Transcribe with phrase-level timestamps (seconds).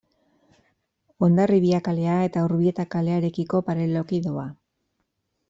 [1.27, 4.49] Hondarribia kalea eta Urbieta kalearekiko paraleloki doa.